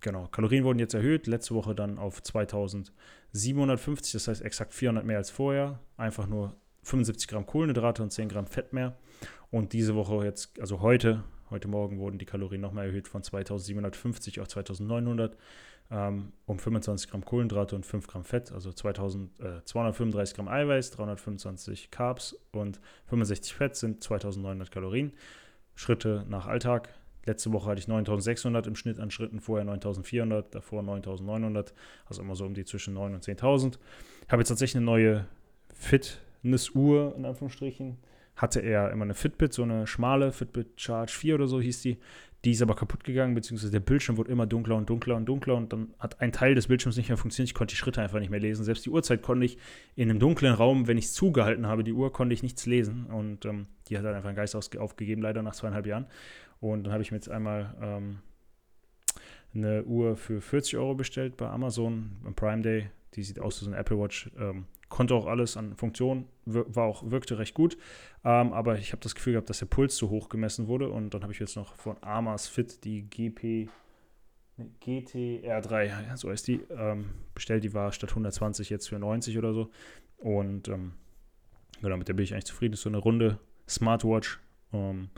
genau, 0.00 0.26
Kalorien 0.28 0.64
wurden 0.64 0.78
jetzt 0.78 0.94
erhöht. 0.94 1.26
Letzte 1.26 1.54
Woche 1.54 1.74
dann 1.74 1.98
auf 1.98 2.22
2750, 2.22 4.12
das 4.12 4.28
heißt 4.28 4.42
exakt 4.42 4.72
400 4.74 5.04
mehr 5.04 5.18
als 5.18 5.30
vorher. 5.30 5.80
Einfach 5.96 6.26
nur 6.26 6.56
75 6.82 7.28
Gramm 7.28 7.46
Kohlenhydrate 7.46 8.02
und 8.02 8.10
10 8.10 8.28
Gramm 8.28 8.46
Fett 8.46 8.72
mehr. 8.72 8.96
Und 9.50 9.72
diese 9.72 9.94
Woche 9.94 10.24
jetzt, 10.24 10.60
also 10.60 10.80
heute, 10.80 11.24
heute 11.50 11.68
Morgen 11.68 11.98
wurden 11.98 12.18
die 12.18 12.26
Kalorien 12.26 12.60
nochmal 12.60 12.86
erhöht 12.86 13.08
von 13.08 13.22
2750 13.22 14.40
auf 14.40 14.48
2900 14.48 15.36
ähm, 15.90 16.32
um 16.46 16.58
25 16.58 17.10
Gramm 17.10 17.24
Kohlenhydrate 17.24 17.76
und 17.76 17.86
5 17.86 18.06
Gramm 18.06 18.24
Fett, 18.24 18.52
also 18.52 18.72
2000, 18.72 19.40
äh, 19.40 19.64
235 19.64 20.34
Gramm 20.36 20.48
Eiweiß, 20.48 20.90
325 20.92 21.90
Carbs 21.90 22.36
und 22.52 22.80
65 23.06 23.54
Fett 23.54 23.76
sind 23.76 24.02
2900 24.02 24.70
Kalorien. 24.70 25.12
Schritte 25.74 26.24
nach 26.28 26.46
Alltag, 26.46 26.88
Letzte 27.26 27.52
Woche 27.52 27.70
hatte 27.70 27.80
ich 27.80 27.88
9600 27.88 28.66
im 28.66 28.76
Schnitt 28.76 29.00
an 29.00 29.10
Schritten, 29.10 29.40
vorher 29.40 29.64
9400, 29.64 30.54
davor 30.54 30.82
9900, 30.82 31.74
also 32.06 32.22
immer 32.22 32.36
so 32.36 32.46
um 32.46 32.54
die 32.54 32.64
zwischen 32.64 32.94
9 32.94 33.14
und 33.14 33.24
10.000. 33.24 33.78
Ich 34.26 34.32
habe 34.32 34.40
jetzt 34.40 34.48
tatsächlich 34.48 34.76
eine 34.76 34.86
neue 34.86 35.26
Fitness-Uhr, 35.74 37.14
in 37.16 37.24
Anführungsstrichen. 37.24 37.98
Hatte 38.36 38.60
er 38.60 38.90
immer 38.90 39.04
eine 39.04 39.14
Fitbit, 39.14 39.52
so 39.52 39.62
eine 39.62 39.86
schmale 39.86 40.30
Fitbit 40.30 40.80
Charge 40.80 41.12
4 41.12 41.34
oder 41.36 41.48
so 41.48 41.60
hieß 41.60 41.82
die. 41.82 41.98
Die 42.44 42.52
ist 42.52 42.62
aber 42.62 42.76
kaputt 42.76 43.02
gegangen, 43.02 43.34
beziehungsweise 43.34 43.72
der 43.72 43.80
Bildschirm 43.80 44.18
wurde 44.18 44.30
immer 44.30 44.46
dunkler 44.46 44.76
und 44.76 44.88
dunkler 44.88 45.16
und 45.16 45.26
dunkler 45.26 45.56
und 45.56 45.72
dann 45.72 45.94
hat 45.98 46.20
ein 46.20 46.30
Teil 46.30 46.54
des 46.54 46.68
Bildschirms 46.68 46.96
nicht 46.96 47.08
mehr 47.08 47.16
funktioniert. 47.16 47.48
Ich 47.48 47.54
konnte 47.54 47.72
die 47.72 47.76
Schritte 47.76 48.00
einfach 48.00 48.20
nicht 48.20 48.30
mehr 48.30 48.38
lesen. 48.38 48.62
Selbst 48.64 48.86
die 48.86 48.90
Uhrzeit 48.90 49.22
konnte 49.22 49.46
ich 49.46 49.58
in 49.96 50.08
einem 50.08 50.20
dunklen 50.20 50.54
Raum, 50.54 50.86
wenn 50.86 50.96
ich 50.96 51.06
es 51.06 51.12
zugehalten 51.14 51.66
habe, 51.66 51.82
die 51.82 51.92
Uhr 51.92 52.12
konnte 52.12 52.34
ich 52.34 52.44
nichts 52.44 52.64
lesen 52.66 53.06
und 53.06 53.44
ähm, 53.46 53.66
die 53.88 53.98
hat 53.98 54.04
dann 54.04 54.14
einfach 54.14 54.28
einen 54.28 54.36
Geist 54.36 54.54
aufgegeben, 54.54 55.22
leider 55.22 55.42
nach 55.42 55.54
zweieinhalb 55.54 55.86
Jahren. 55.86 56.06
Und 56.60 56.84
dann 56.84 56.92
habe 56.92 57.02
ich 57.02 57.10
mir 57.10 57.18
jetzt 57.18 57.28
einmal 57.28 57.74
ähm, 57.80 58.18
eine 59.54 59.84
Uhr 59.84 60.16
für 60.16 60.40
40 60.40 60.76
Euro 60.76 60.94
bestellt 60.94 61.36
bei 61.36 61.48
Amazon 61.48 62.16
am 62.24 62.34
Prime 62.34 62.62
Day. 62.62 62.90
Die 63.14 63.22
sieht 63.22 63.40
aus 63.40 63.60
wie 63.60 63.64
so 63.64 63.70
eine 63.70 63.78
Apple 63.78 63.98
Watch, 63.98 64.30
ähm, 64.38 64.66
konnte 64.88 65.14
auch 65.14 65.26
alles 65.26 65.56
an 65.56 65.74
Funktionen, 65.74 66.26
war 66.44 66.84
auch, 66.84 67.10
wirkte 67.10 67.38
recht 67.38 67.54
gut. 67.54 67.76
Ähm, 68.24 68.52
aber 68.52 68.78
ich 68.78 68.92
habe 68.92 69.02
das 69.02 69.14
Gefühl 69.14 69.34
gehabt, 69.34 69.48
dass 69.50 69.58
der 69.58 69.66
Puls 69.66 69.96
zu 69.96 70.10
hoch 70.10 70.28
gemessen 70.28 70.68
wurde. 70.68 70.90
Und 70.90 71.14
dann 71.14 71.22
habe 71.22 71.32
ich 71.32 71.38
jetzt 71.38 71.56
noch 71.56 71.74
von 71.76 71.96
Amas 72.02 72.46
Fit 72.46 72.84
die 72.84 73.02
GP 73.02 73.68
GTR3, 74.82 76.16
so 76.16 76.30
heißt 76.30 76.48
die, 76.48 76.60
ähm, 76.70 77.10
bestellt. 77.34 77.64
Die 77.64 77.74
war 77.74 77.92
statt 77.92 78.10
120 78.10 78.70
jetzt 78.70 78.88
für 78.88 78.98
90 78.98 79.36
oder 79.36 79.52
so. 79.52 79.70
Und 80.16 80.68
ähm, 80.68 80.94
genau, 81.82 81.96
mit 81.96 82.08
der 82.08 82.14
bin 82.14 82.24
ich 82.24 82.32
eigentlich 82.32 82.46
zufrieden. 82.46 82.74
ist 82.74 82.82
so 82.82 82.88
eine 82.88 82.98
runde 82.98 83.38
Smartwatch. 83.68 84.40
Ähm, 84.72 85.10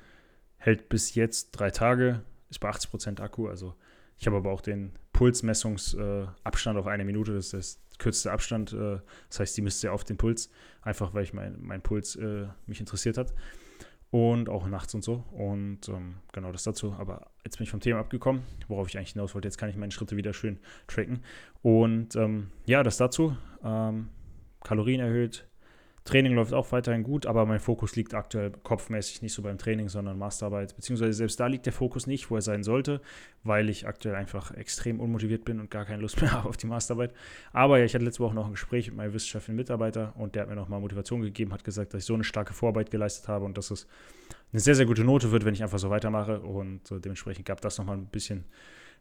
hält 0.59 0.89
bis 0.89 1.15
jetzt 1.15 1.53
drei 1.53 1.71
Tage, 1.71 2.23
ist 2.51 2.61
bei 2.61 2.71
80% 2.71 3.21
Akku. 3.21 3.49
Also 3.49 3.75
ich 4.19 4.27
habe 4.27 4.37
aber 4.37 4.51
auch 4.51 4.61
den 4.61 4.93
Pulsmessungsabstand 5.13 6.77
äh, 6.77 6.81
auf 6.81 6.87
eine 6.87 7.05
Minute. 7.05 7.35
Das 7.35 7.53
ist 7.53 7.81
der 7.93 7.99
kürzeste 7.99 8.33
Abstand. 8.33 8.73
Äh, 8.73 8.99
das 9.29 9.41
heißt, 9.41 9.57
die 9.57 9.63
misst 9.63 9.83
ja 9.83 9.93
auf 9.93 10.05
den 10.05 10.17
Puls. 10.17 10.51
Einfach 10.83 11.15
weil 11.15 11.25
ich 11.25 11.33
mein, 11.33 11.57
mein 11.61 11.83
Puls 11.83 12.17
äh, 12.17 12.47
mich 12.67 12.81
interessiert 12.81 13.19
hat 13.19 13.33
und 14.11 14.49
auch 14.49 14.67
nachts 14.67 14.95
und 14.95 15.05
so. 15.05 15.25
Und 15.33 15.89
ähm, 15.89 16.17
genau 16.33 16.53
das 16.53 16.65
dazu. 16.65 16.95
Aber 16.99 17.31
jetzt 17.45 17.59
bin 17.59 17.65
ich 17.65 17.71
vom 17.71 17.81
Thema 17.81 18.01
abgekommen, 18.01 18.43
worauf 18.67 18.89
ich 18.89 18.97
eigentlich 18.97 19.13
hinaus 19.13 19.35
wollte. 19.35 19.49
Jetzt 19.49 19.59
kann 19.59 19.69
ich 19.69 19.77
meine 19.77 19.93
Schritte 19.93 20.17
wieder 20.17 20.33
schön 20.33 20.59
tracken. 20.87 21.23
Und 21.63 22.17
ähm, 22.17 22.51
ja, 22.67 22.83
das 22.83 22.97
dazu. 22.97 23.37
Ähm, 23.63 24.09
Kalorien 24.65 25.01
erhöht, 25.01 25.48
Training 26.09 26.35
läuft 26.35 26.55
auch 26.55 26.73
weiterhin 26.73 27.03
gut, 27.03 27.27
aber 27.27 27.47
mein 27.47 27.61
Fokus 27.61 27.95
liegt 27.95 28.15
aktuell 28.15 28.51
kopfmäßig 28.63 29.23
nicht 29.23 29.33
so 29.35 29.43
beim 29.43 29.59
Training, 29.59 29.89
sondern 29.89 30.19
Masterarbeit. 30.19 30.75
Beziehungsweise 30.75 31.13
selbst 31.13 31.39
da 31.39 31.47
liegt 31.47 31.67
der 31.67 31.73
Fokus 31.73 32.07
nicht, 32.07 32.31
wo 32.31 32.37
er 32.37 32.43
sein 32.43 32.63
sollte, 32.63 33.01
weil 33.45 33.69
ich 33.69 33.87
aktuell 33.87 34.15
einfach 34.15 34.51
extrem 34.53 35.01
unmotiviert 35.01 35.45
bin 35.45 35.61
und 35.61 35.71
gar 35.71 35.85
keine 35.85 36.03
Lust 36.03 36.21
mehr 36.21 36.33
habe 36.33 36.49
auf 36.49 36.57
die 36.57 36.67
Masterarbeit. 36.67 37.13
Aber 37.53 37.79
ja, 37.79 37.85
ich 37.85 37.95
hatte 37.95 38.05
letzte 38.05 38.23
Woche 38.23 38.35
noch 38.35 38.47
ein 38.47 38.53
Gespräch 38.53 38.89
mit 38.89 38.97
meinem 38.97 39.13
wissenschaftlichen 39.13 39.57
Mitarbeiter 39.57 40.15
und 40.17 40.35
der 40.35 40.43
hat 40.43 40.49
mir 40.49 40.57
nochmal 40.57 40.81
Motivation 40.81 41.21
gegeben, 41.21 41.53
hat 41.53 41.63
gesagt, 41.63 41.95
dass 41.95 42.01
ich 42.03 42.07
so 42.07 42.15
eine 42.15 42.25
starke 42.25 42.55
Vorarbeit 42.55 42.91
geleistet 42.91 43.29
habe 43.29 43.45
und 43.45 43.59
dass 43.59 43.71
es 43.71 43.87
eine 44.53 44.61
sehr, 44.61 44.75
sehr 44.75 44.87
gute 44.87 45.05
Note 45.05 45.31
wird, 45.31 45.45
wenn 45.45 45.55
ich 45.55 45.63
einfach 45.63 45.79
so 45.79 45.91
weitermache. 45.91 46.41
Und 46.41 46.91
äh, 46.91 47.01
dementsprechend 47.01 47.45
gab 47.45 47.61
das 47.61 47.79
nochmal 47.79 47.99
ein 47.99 48.07
bisschen 48.07 48.45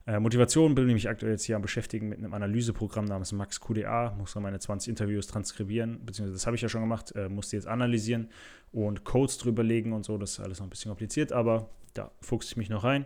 äh, 0.07 0.21
Motivation 0.21 0.73
bin 0.73 0.89
ich 0.89 1.09
aktuell 1.09 1.33
jetzt 1.33 1.43
hier 1.43 1.57
am 1.57 1.61
Beschäftigen 1.61 2.07
mit 2.07 2.17
einem 2.17 2.33
Analyseprogramm 2.33 3.05
namens 3.05 3.33
Max 3.33 3.59
QDA. 3.59 4.15
Muss 4.17 4.33
dann 4.33 4.43
meine 4.43 4.57
20 4.57 4.89
Interviews 4.89 5.27
transkribieren, 5.27 5.99
beziehungsweise 6.05 6.33
das 6.33 6.45
habe 6.45 6.55
ich 6.55 6.61
ja 6.61 6.69
schon 6.69 6.79
gemacht, 6.79 7.13
äh, 7.15 7.27
musste 7.27 7.57
jetzt 7.57 7.67
analysieren 7.67 8.29
und 8.71 9.03
Codes 9.03 9.37
drüber 9.37 9.63
legen 9.63 9.91
und 9.91 10.05
so. 10.05 10.17
Das 10.17 10.31
ist 10.31 10.39
alles 10.39 10.59
noch 10.59 10.67
ein 10.67 10.69
bisschen 10.69 10.89
kompliziert, 10.89 11.33
aber 11.33 11.69
da 11.93 12.11
fuchse 12.21 12.51
ich 12.51 12.57
mich 12.57 12.69
noch 12.69 12.85
rein. 12.85 13.05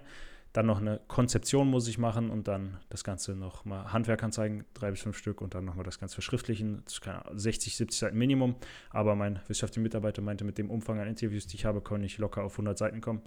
Dann 0.53 0.65
noch 0.65 0.81
eine 0.81 0.99
Konzeption 1.07 1.69
muss 1.69 1.87
ich 1.87 1.97
machen 1.97 2.29
und 2.29 2.47
dann 2.47 2.77
das 2.89 3.05
Ganze 3.05 3.35
nochmal 3.35 3.93
Handwerk 3.93 4.21
anzeigen, 4.21 4.65
drei 4.73 4.91
bis 4.91 5.01
fünf 5.01 5.17
Stück 5.17 5.39
und 5.41 5.55
dann 5.55 5.63
nochmal 5.63 5.85
das 5.85 5.97
Ganze 5.97 6.15
verschriftlichen. 6.15 6.81
Das 6.83 6.95
ist 6.95 7.01
keine 7.01 7.23
60, 7.33 7.77
70 7.77 7.99
Seiten 7.99 8.17
Minimum, 8.17 8.55
aber 8.89 9.15
mein 9.15 9.39
wissenschaftlicher 9.47 9.81
Mitarbeiter 9.81 10.21
meinte, 10.21 10.43
mit 10.43 10.57
dem 10.57 10.69
Umfang 10.69 10.99
an 10.99 11.07
Interviews, 11.07 11.47
die 11.47 11.55
ich 11.55 11.65
habe, 11.65 11.79
kann 11.79 12.03
ich 12.03 12.17
locker 12.17 12.43
auf 12.43 12.53
100 12.53 12.77
Seiten 12.77 12.99
kommen. 12.99 13.21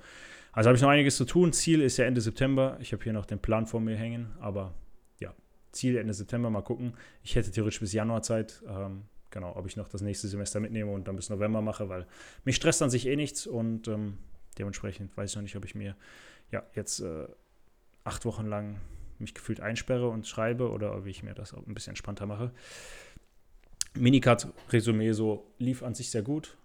Also 0.52 0.68
habe 0.68 0.76
ich 0.76 0.82
noch 0.82 0.90
einiges 0.90 1.16
zu 1.16 1.24
tun. 1.24 1.52
Ziel 1.52 1.80
ist 1.80 1.96
ja 1.96 2.04
Ende 2.04 2.20
September. 2.20 2.76
Ich 2.80 2.92
habe 2.92 3.02
hier 3.02 3.14
noch 3.14 3.26
den 3.26 3.38
Plan 3.38 3.66
vor 3.66 3.80
mir 3.80 3.96
hängen, 3.96 4.32
aber 4.38 4.74
ja, 5.18 5.34
Ziel 5.72 5.96
Ende 5.96 6.12
September, 6.12 6.50
mal 6.50 6.62
gucken. 6.62 6.92
Ich 7.22 7.36
hätte 7.36 7.50
theoretisch 7.50 7.80
bis 7.80 7.94
Januar 7.94 8.22
Zeit. 8.22 8.62
Ähm, 8.68 9.04
genau, 9.30 9.56
ob 9.56 9.66
ich 9.66 9.76
noch 9.76 9.88
das 9.88 10.02
nächste 10.02 10.28
Semester 10.28 10.60
mitnehme 10.60 10.92
und 10.92 11.08
dann 11.08 11.16
bis 11.16 11.30
November 11.30 11.62
mache, 11.62 11.88
weil 11.88 12.06
mich 12.44 12.56
stresst 12.56 12.82
an 12.82 12.90
sich 12.90 13.06
eh 13.06 13.16
nichts 13.16 13.46
und 13.46 13.88
ähm, 13.88 14.18
dementsprechend 14.58 15.16
weiß 15.16 15.30
ich 15.30 15.36
noch 15.36 15.42
nicht, 15.42 15.56
ob 15.56 15.64
ich 15.64 15.74
mir 15.74 15.96
ja, 16.50 16.62
jetzt 16.74 17.00
äh, 17.00 17.26
acht 18.04 18.24
Wochen 18.24 18.46
lang 18.46 18.80
mich 19.18 19.34
gefühlt 19.34 19.60
einsperre 19.60 20.08
und 20.08 20.26
schreibe 20.26 20.70
oder 20.70 20.96
ob 20.96 21.06
ich 21.06 21.22
mir 21.22 21.34
das 21.34 21.54
auch 21.54 21.66
ein 21.66 21.74
bisschen 21.74 21.92
entspannter 21.92 22.26
mache. 22.26 22.52
Minicard-Resümee 23.94 25.12
so 25.12 25.52
lief 25.58 25.82
an 25.82 25.94
sich 25.94 26.10
sehr 26.10 26.22
gut. 26.22 26.56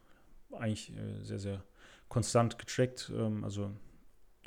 Eigentlich 0.52 0.92
äh, 0.96 1.24
sehr, 1.24 1.40
sehr 1.40 1.64
konstant 2.08 2.58
getrackt. 2.58 3.12
Ähm, 3.16 3.44
also 3.44 3.72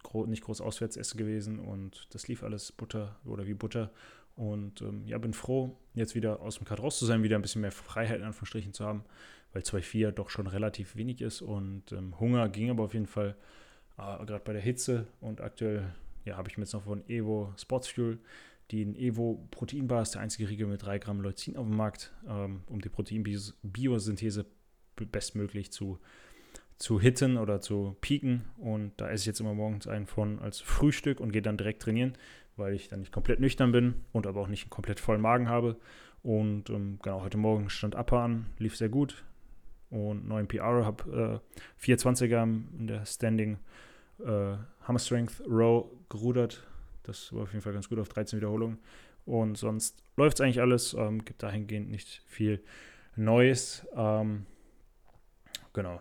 gro 0.03 0.27
nicht 0.27 0.43
groß 0.43 0.61
Auswärtsessen 0.61 1.17
gewesen 1.17 1.59
und 1.61 2.09
das 2.11 2.29
lief 2.29 2.43
alles 2.43 2.73
Butter 2.73 3.17
oder 3.25 3.47
wie 3.47 3.55
Butter. 3.55 3.91
Und 4.35 4.81
ähm, 4.83 5.07
ja, 5.07 5.19
bin 5.19 5.35
froh, 5.35 5.77
jetzt 5.95 6.15
wieder 6.15 6.41
aus 6.41 6.57
dem 6.57 6.67
Card 6.67 6.81
raus 6.81 6.99
zu 6.99 7.07
sein, 7.07 7.23
wieder 7.23 7.37
ein 7.37 7.43
bisschen 7.43 7.61
mehr 7.61 7.73
Freiheit 7.73 8.19
in 8.19 8.25
Anführungsstrichen 8.25 8.73
zu 8.73 8.85
haben, 8.85 9.05
weil 9.53 9.63
2,4 9.63 10.11
doch 10.11 10.31
schon 10.31 10.47
relativ 10.47 10.97
wenig 10.97 11.21
ist 11.21 11.43
und 11.43 11.93
ähm, 11.93 12.19
Hunger 12.19 12.49
ging 12.49 12.71
aber 12.71 12.85
auf 12.85 12.95
jeden 12.95 13.07
Fall 13.07 13.37
äh, 14.03 14.27
gerade 14.27 14.45
bei 14.45 14.53
der 14.53 14.63
Hitze. 14.63 15.07
Und 15.21 15.41
aktuell 15.41 15.93
ja, 16.25 16.37
habe 16.37 16.49
ich 16.49 16.57
mir 16.57 16.65
jetzt 16.65 16.73
noch 16.73 16.85
von 16.85 17.09
Evo 17.09 17.53
Sports 17.57 17.89
Fuel 17.89 18.19
den 18.73 18.97
Evo 18.97 19.47
Proteinbar 19.51 20.03
ist 20.03 20.15
der 20.15 20.23
einzige 20.23 20.49
Riegel 20.49 20.67
mit 20.67 20.83
3 20.83 20.99
Gramm 20.99 21.21
Leucin 21.21 21.57
auf 21.57 21.67
dem 21.67 21.77
Markt, 21.77 22.13
ähm, 22.27 22.63
um 22.67 22.81
die 22.81 22.89
Proteinbiosynthese 22.89 24.47
bestmöglich 24.97 25.73
zu, 25.73 25.99
zu 26.79 26.99
hitten 26.99 27.37
oder 27.37 27.61
zu 27.61 27.97
pieken. 28.01 28.45
Und 28.57 28.93
da 28.97 29.11
esse 29.11 29.23
ich 29.23 29.27
jetzt 29.27 29.41
immer 29.41 29.55
morgens 29.55 29.87
einen 29.87 30.07
von 30.07 30.39
als 30.39 30.61
Frühstück 30.61 31.21
und 31.21 31.33
gehe 31.33 31.43
dann 31.43 31.59
direkt 31.59 31.83
trainieren, 31.83 32.15
weil 32.57 32.75
ich 32.75 32.89
dann 32.89 33.01
nicht 33.01 33.13
komplett 33.13 33.41
nüchtern 33.41 33.73
bin 33.73 33.95
und 34.13 34.27
aber 34.27 34.41
auch 34.41 34.49
nicht 34.49 34.65
einen 34.65 34.71
komplett 34.71 35.01
vollen 35.01 35.21
Magen 35.21 35.51
habe. 35.51 35.77
Und 36.23 36.71
ähm, 36.71 36.99
genau, 37.03 37.23
heute 37.23 37.37
Morgen 37.37 37.69
stand 37.69 37.95
Upper 37.95 38.21
an, 38.21 38.47
lief 38.59 38.77
sehr 38.77 38.89
gut. 38.89 39.23
Und 39.91 40.27
neuen 40.27 40.47
PR, 40.47 40.87
habe 40.87 41.43
äh, 41.79 41.85
420er 41.85 42.43
in 42.79 42.87
der 42.87 43.05
Standing 43.05 43.59
äh, 44.25 44.57
Hammer 44.83 44.99
Strength 44.99 45.43
Row 45.49 45.87
gerudert. 46.09 46.67
Das 47.03 47.33
war 47.33 47.43
auf 47.43 47.53
jeden 47.53 47.63
Fall 47.63 47.73
ganz 47.73 47.89
gut 47.89 47.99
auf 47.99 48.09
13 48.09 48.39
Wiederholungen. 48.39 48.79
Und 49.25 49.57
sonst 49.57 50.03
läuft 50.17 50.39
es 50.39 50.41
eigentlich 50.41 50.61
alles. 50.61 50.95
Ähm, 50.95 51.25
gibt 51.25 51.43
dahingehend 51.43 51.91
nicht 51.91 52.23
viel 52.27 52.63
Neues. 53.17 53.87
Ähm, 53.95 54.47
genau. 55.73 56.01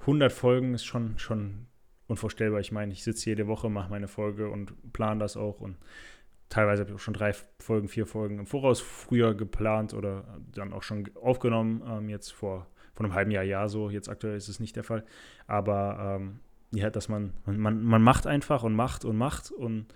100 0.00 0.32
Folgen 0.32 0.74
ist 0.74 0.84
schon, 0.84 1.18
schon 1.18 1.66
unvorstellbar. 2.06 2.60
Ich 2.60 2.72
meine, 2.72 2.92
ich 2.92 3.02
sitze 3.02 3.30
jede 3.30 3.46
Woche, 3.46 3.68
mache 3.68 3.90
meine 3.90 4.08
Folge 4.08 4.48
und 4.48 4.92
plane 4.92 5.20
das 5.20 5.36
auch. 5.36 5.60
Und 5.60 5.76
teilweise 6.48 6.82
habe 6.82 6.90
ich 6.90 6.96
auch 6.96 7.00
schon 7.00 7.14
drei 7.14 7.32
Folgen, 7.58 7.88
vier 7.88 8.06
Folgen 8.06 8.38
im 8.38 8.46
Voraus 8.46 8.80
früher 8.80 9.34
geplant 9.34 9.94
oder 9.94 10.24
dann 10.52 10.72
auch 10.72 10.82
schon 10.82 11.10
aufgenommen. 11.20 11.82
Ähm, 11.86 12.08
jetzt 12.08 12.32
vor, 12.32 12.68
vor 12.94 13.04
einem 13.04 13.14
halben 13.14 13.30
Jahr, 13.30 13.44
Jahr 13.44 13.68
so. 13.68 13.90
Jetzt 13.90 14.08
aktuell 14.08 14.36
ist 14.36 14.48
es 14.48 14.60
nicht 14.60 14.76
der 14.76 14.84
Fall. 14.84 15.04
Aber 15.46 16.18
ähm, 16.20 16.40
ja, 16.72 16.90
dass 16.90 17.08
man, 17.08 17.32
man, 17.44 17.82
man 17.82 18.02
macht 18.02 18.26
einfach 18.26 18.62
und 18.62 18.74
macht 18.74 19.04
und 19.04 19.16
macht 19.16 19.50
und 19.50 19.86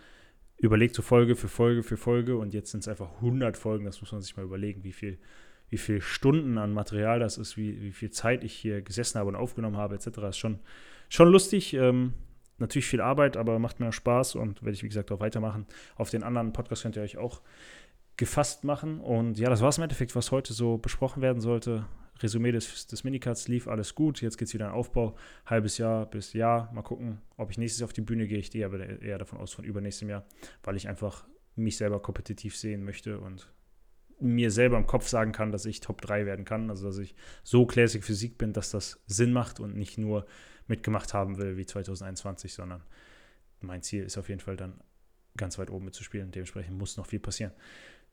überlegt 0.57 0.95
so 0.95 1.03
Folge 1.03 1.37
für 1.37 1.49
Folge 1.49 1.83
für 1.83 1.97
Folge 1.97 2.37
und 2.37 2.55
jetzt 2.55 2.71
sind 2.71 2.81
es 2.81 2.89
einfach 2.89 3.15
100 3.17 3.57
Folgen, 3.57 3.85
das 3.85 4.00
muss 4.00 4.12
man 4.12 4.21
sich 4.21 4.37
mal 4.37 4.45
überlegen, 4.45 4.85
wie 4.85 4.93
viel, 4.93 5.19
wie 5.69 5.79
viel 5.79 6.00
Stunden 6.00 6.59
an 6.59 6.73
Material 6.73 7.19
das 7.19 7.39
ist, 7.39 7.57
wie, 7.57 7.81
wie 7.81 7.93
viel 7.93 8.11
Zeit 8.11 8.45
ich 8.45 8.53
hier 8.53 8.83
gesessen 8.83 9.19
habe 9.19 9.29
und 9.29 9.37
aufgenommen 9.37 9.77
habe, 9.77 9.95
etc. 9.95 10.19
ist 10.29 10.39
schon, 10.39 10.61
schon 11.09 11.29
lustig. 11.29 11.75
Ähm, 11.75 12.15
natürlich 12.59 12.87
viel 12.87 13.00
Arbeit, 13.00 13.37
aber 13.37 13.59
macht 13.59 13.81
mir 13.81 13.91
Spaß 13.91 14.35
und 14.35 14.62
werde 14.62 14.75
ich, 14.75 14.83
wie 14.83 14.89
gesagt, 14.89 15.11
auch 15.11 15.21
weitermachen. 15.21 15.67
Auf 15.97 16.11
den 16.11 16.23
anderen 16.23 16.53
Podcast 16.53 16.83
könnt 16.83 16.97
ihr 16.97 17.03
euch 17.03 17.17
auch 17.17 17.41
gefasst 18.17 18.65
machen. 18.65 19.00
Und 19.00 19.39
ja, 19.39 19.49
das 19.49 19.62
war 19.62 19.71
es 19.71 19.79
im 19.79 19.83
Endeffekt, 19.85 20.15
was 20.15 20.31
heute 20.31 20.53
so 20.53 20.77
besprochen 20.77 21.23
werden 21.23 21.41
sollte. 21.41 21.87
Resümee 22.23 22.53
des, 22.53 22.87
des 22.87 23.05
Minicuts 23.05 23.49
lief 23.49 23.69
alles 23.69 23.95
gut. 23.95 24.21
Jetzt 24.21 24.37
geht 24.37 24.49
es 24.49 24.55
wieder 24.55 24.67
in 24.67 24.73
Aufbau. 24.73 25.17
Halbes 25.47 25.79
Jahr 25.79 26.07
bis 26.07 26.33
Jahr. 26.33 26.73
Mal 26.73 26.83
gucken, 26.83 27.21
ob 27.37 27.50
ich 27.50 27.59
nächstes 27.59 27.81
Jahr 27.81 27.87
auf 27.87 27.93
die 27.93 28.00
Bühne 28.00 28.27
gehe. 28.27 28.39
Ich 28.39 28.50
gehe 28.50 28.65
aber 28.65 28.79
eher 29.00 29.19
davon 29.19 29.39
aus, 29.39 29.53
von 29.53 29.65
übernächstem 29.65 30.09
Jahr, 30.09 30.25
weil 30.62 30.77
ich 30.77 30.89
einfach 30.89 31.27
mich 31.57 31.77
selber 31.77 32.00
kompetitiv 32.00 32.57
sehen 32.57 32.85
möchte 32.85 33.19
und 33.19 33.53
mir 34.21 34.50
selber 34.50 34.77
im 34.77 34.87
Kopf 34.87 35.09
sagen 35.09 35.33
kann, 35.33 35.50
dass 35.50 35.65
ich 35.65 35.81
Top 35.81 36.03
3 36.03 36.27
werden 36.27 36.45
kann. 36.45 36.71
Also, 36.71 36.87
dass 36.87 36.99
ich 36.99 37.15
so 37.43 37.67
Classic 37.67 38.05
Physik 38.05 38.39
bin, 38.39 38.53
dass 38.53 38.71
das 38.71 39.00
Sinn 39.07 39.33
macht 39.33 39.61
und 39.61 39.77
nicht 39.77 39.99
nur 39.99 40.27
mitgemacht 40.67 41.15
haben 41.15 41.39
will 41.39 41.57
wie 41.57 41.67
2021, 41.67 42.53
sondern 42.53 42.83
mein 43.61 43.83
Ziel 43.83 44.05
ist 44.05 44.19
auf 44.19 44.29
jeden 44.29 44.41
Fall 44.41 44.57
dann 44.57 44.81
ganz 45.37 45.59
weit 45.59 45.71
oben 45.71 45.87
mitzuspielen. 45.87 46.31
Dementsprechend 46.31 46.77
muss 46.77 46.97
noch 46.97 47.07
viel 47.07 47.21
passieren. 47.21 47.53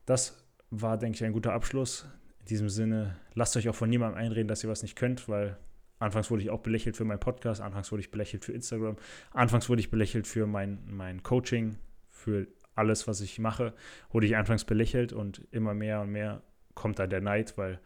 Das 0.06 0.44
war, 0.70 0.98
denke 0.98 1.16
ich, 1.16 1.24
ein 1.24 1.32
guter 1.32 1.52
Abschluss 1.52 2.06
diesem 2.48 2.68
Sinne, 2.68 3.16
lasst 3.34 3.56
euch 3.56 3.68
auch 3.68 3.74
von 3.74 3.88
niemandem 3.88 4.18
einreden, 4.18 4.48
dass 4.48 4.64
ihr 4.64 4.70
was 4.70 4.82
nicht 4.82 4.96
könnt, 4.96 5.28
weil 5.28 5.56
anfangs 5.98 6.30
wurde 6.30 6.42
ich 6.42 6.50
auch 6.50 6.60
belächelt 6.60 6.96
für 6.96 7.04
meinen 7.04 7.20
Podcast, 7.20 7.60
anfangs 7.60 7.92
wurde 7.92 8.00
ich 8.00 8.10
belächelt 8.10 8.44
für 8.44 8.52
Instagram, 8.52 8.96
anfangs 9.30 9.68
wurde 9.68 9.80
ich 9.80 9.90
belächelt 9.90 10.26
für 10.26 10.46
mein, 10.46 10.78
mein 10.86 11.22
Coaching, 11.22 11.76
für 12.10 12.46
alles, 12.74 13.06
was 13.06 13.20
ich 13.20 13.38
mache, 13.38 13.74
wurde 14.10 14.26
ich 14.26 14.36
anfangs 14.36 14.64
belächelt 14.64 15.12
und 15.12 15.46
immer 15.50 15.74
mehr 15.74 16.00
und 16.00 16.10
mehr 16.10 16.42
kommt 16.74 16.98
da 16.98 17.06
der 17.06 17.20
Neid, 17.20 17.58
weil 17.58 17.80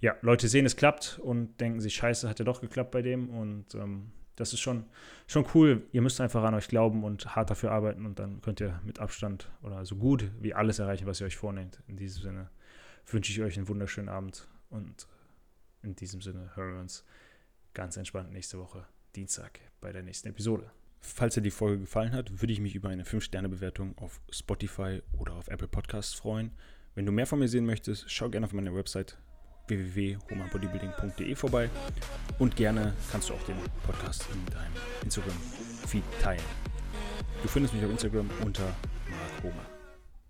ja, 0.00 0.16
Leute 0.22 0.48
sehen, 0.48 0.64
es 0.64 0.76
klappt 0.76 1.18
und 1.22 1.60
denken 1.60 1.80
sich, 1.80 1.94
scheiße, 1.94 2.28
hat 2.28 2.38
ja 2.38 2.44
doch 2.44 2.62
geklappt 2.62 2.90
bei 2.90 3.02
dem 3.02 3.28
und 3.28 3.74
ähm, 3.74 4.12
das 4.36 4.54
ist 4.54 4.60
schon, 4.60 4.86
schon 5.26 5.44
cool. 5.54 5.82
Ihr 5.92 6.00
müsst 6.00 6.18
einfach 6.22 6.42
an 6.42 6.54
euch 6.54 6.68
glauben 6.68 7.04
und 7.04 7.36
hart 7.36 7.50
dafür 7.50 7.72
arbeiten 7.72 8.06
und 8.06 8.18
dann 8.18 8.40
könnt 8.40 8.60
ihr 8.62 8.80
mit 8.84 8.98
Abstand 8.98 9.50
oder 9.62 9.84
so 9.84 9.96
gut 9.96 10.30
wie 10.40 10.54
alles 10.54 10.78
erreichen, 10.78 11.06
was 11.06 11.20
ihr 11.20 11.26
euch 11.26 11.36
vornehmt. 11.36 11.82
In 11.86 11.96
diesem 11.96 12.22
Sinne 12.22 12.50
wünsche 13.12 13.32
ich 13.32 13.40
euch 13.40 13.56
einen 13.56 13.68
wunderschönen 13.68 14.08
Abend 14.08 14.48
und 14.68 15.06
in 15.82 15.96
diesem 15.96 16.20
Sinne 16.20 16.54
hören 16.54 16.74
wir 16.74 16.80
uns 16.80 17.04
ganz 17.74 17.96
entspannt 17.96 18.32
nächste 18.32 18.58
Woche 18.58 18.86
Dienstag 19.16 19.60
bei 19.80 19.92
der 19.92 20.02
nächsten 20.02 20.28
Episode. 20.28 20.70
Falls 21.00 21.34
dir 21.34 21.40
die 21.40 21.50
Folge 21.50 21.80
gefallen 21.80 22.12
hat, 22.12 22.40
würde 22.40 22.52
ich 22.52 22.60
mich 22.60 22.74
über 22.74 22.90
eine 22.90 23.04
5-Sterne-Bewertung 23.04 23.96
auf 23.98 24.20
Spotify 24.30 25.02
oder 25.18 25.34
auf 25.34 25.48
Apple 25.48 25.68
Podcasts 25.68 26.12
freuen. 26.12 26.52
Wenn 26.94 27.06
du 27.06 27.12
mehr 27.12 27.26
von 27.26 27.38
mir 27.38 27.48
sehen 27.48 27.64
möchtest, 27.64 28.10
schau 28.10 28.28
gerne 28.28 28.46
auf 28.46 28.52
meine 28.52 28.74
Website 28.74 29.16
www.homabodybuilding.de 29.68 31.34
vorbei 31.36 31.70
und 32.38 32.56
gerne 32.56 32.92
kannst 33.10 33.30
du 33.30 33.34
auch 33.34 33.42
den 33.44 33.56
Podcast 33.84 34.26
in 34.32 34.44
deinem 34.52 34.72
Instagram-Feed 35.04 36.04
teilen. 36.20 36.42
Du 37.42 37.48
findest 37.48 37.74
mich 37.74 37.84
auf 37.84 37.90
Instagram 37.90 38.28
unter 38.44 38.64
Mark 39.08 39.42
Homer. 39.42 39.79